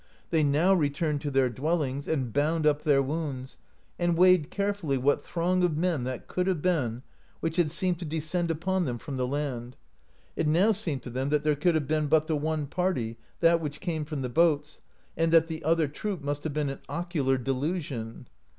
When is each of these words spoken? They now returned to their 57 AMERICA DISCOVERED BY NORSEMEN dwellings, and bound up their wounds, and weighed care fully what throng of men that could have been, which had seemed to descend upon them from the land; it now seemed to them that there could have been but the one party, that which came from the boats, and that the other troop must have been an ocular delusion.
They 0.31 0.41
now 0.41 0.73
returned 0.73 1.21
to 1.21 1.29
their 1.29 1.45
57 1.45 1.63
AMERICA 1.63 1.91
DISCOVERED 1.93 2.09
BY 2.09 2.09
NORSEMEN 2.09 2.31
dwellings, 2.31 2.57
and 2.57 2.63
bound 2.63 2.65
up 2.65 2.81
their 2.81 3.01
wounds, 3.03 3.57
and 3.99 4.17
weighed 4.17 4.49
care 4.49 4.73
fully 4.73 4.97
what 4.97 5.23
throng 5.23 5.61
of 5.61 5.77
men 5.77 6.05
that 6.05 6.27
could 6.27 6.47
have 6.47 6.59
been, 6.63 7.03
which 7.39 7.57
had 7.57 7.69
seemed 7.69 7.99
to 7.99 8.05
descend 8.05 8.49
upon 8.49 8.85
them 8.85 8.97
from 8.97 9.17
the 9.17 9.27
land; 9.27 9.75
it 10.35 10.47
now 10.47 10.71
seemed 10.71 11.03
to 11.03 11.11
them 11.11 11.29
that 11.29 11.43
there 11.43 11.55
could 11.55 11.75
have 11.75 11.85
been 11.85 12.07
but 12.07 12.25
the 12.25 12.35
one 12.35 12.65
party, 12.65 13.19
that 13.41 13.61
which 13.61 13.79
came 13.79 14.03
from 14.03 14.23
the 14.23 14.27
boats, 14.29 14.81
and 15.15 15.31
that 15.31 15.45
the 15.45 15.63
other 15.63 15.87
troop 15.87 16.23
must 16.23 16.43
have 16.45 16.53
been 16.55 16.71
an 16.71 16.79
ocular 16.89 17.37
delusion. 17.37 18.27